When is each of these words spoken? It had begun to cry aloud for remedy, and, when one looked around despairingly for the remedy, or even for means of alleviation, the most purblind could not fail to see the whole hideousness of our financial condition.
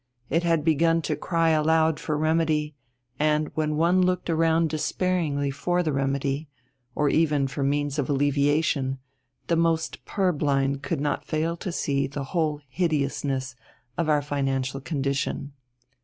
It 0.31 0.41
had 0.41 0.65
begun 0.65 1.03
to 1.03 1.15
cry 1.15 1.51
aloud 1.51 1.99
for 1.99 2.17
remedy, 2.17 2.73
and, 3.19 3.51
when 3.53 3.75
one 3.75 4.01
looked 4.01 4.31
around 4.31 4.71
despairingly 4.71 5.51
for 5.51 5.83
the 5.83 5.93
remedy, 5.93 6.49
or 6.95 7.07
even 7.09 7.47
for 7.47 7.61
means 7.61 7.99
of 7.99 8.09
alleviation, 8.09 8.97
the 9.45 9.55
most 9.57 10.03
purblind 10.03 10.81
could 10.81 11.01
not 11.01 11.27
fail 11.27 11.55
to 11.57 11.71
see 11.71 12.07
the 12.07 12.23
whole 12.33 12.61
hideousness 12.67 13.55
of 13.95 14.09
our 14.09 14.23
financial 14.23 14.81
condition. 14.81 15.53